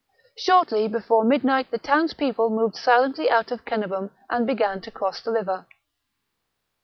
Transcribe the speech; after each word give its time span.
Shortly 0.35 0.87
before 0.87 1.23
midnight 1.23 1.69
the 1.69 1.77
townspeople 1.77 2.49
moved 2.49 2.75
silently 2.75 3.29
out 3.29 3.51
of 3.51 3.63
Cenabum 3.65 4.09
and 4.31 4.47
began 4.47 4.81
to 4.81 4.89
cross 4.89 5.21
the 5.21 5.31
river. 5.31 5.67